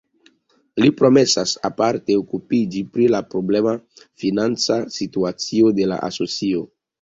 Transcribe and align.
Li 0.83 0.87
promesas 1.01 1.51
aparte 1.69 2.15
okupiĝi 2.21 2.81
pri 2.95 3.05
la 3.17 3.21
problema 3.35 3.75
financa 4.25 4.79
situacio 4.97 5.71
de 5.83 5.89
la 5.93 6.01
asocio. 6.11 6.67